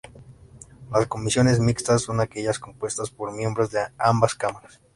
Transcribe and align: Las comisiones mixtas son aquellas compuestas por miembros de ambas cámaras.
Las 0.91 1.05
comisiones 1.05 1.59
mixtas 1.59 2.01
son 2.01 2.21
aquellas 2.21 2.57
compuestas 2.57 3.11
por 3.11 3.31
miembros 3.33 3.69
de 3.69 3.81
ambas 3.99 4.33
cámaras. 4.33 4.81